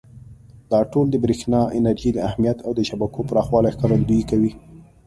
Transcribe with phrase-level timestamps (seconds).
[0.71, 4.51] دا ټول د برېښنا انرژۍ د اهمیت او د شبکو پراخوالي ښکارندویي کوي.